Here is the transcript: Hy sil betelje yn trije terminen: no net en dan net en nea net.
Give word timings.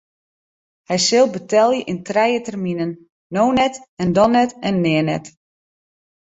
Hy 0.87 0.97
sil 1.07 1.25
betelje 1.33 1.81
yn 1.91 1.99
trije 2.07 2.39
terminen: 2.47 2.91
no 3.33 3.43
net 3.57 3.75
en 4.01 4.09
dan 4.17 4.31
net 4.35 4.51
en 4.67 4.75
nea 4.83 5.03
net. 5.09 5.25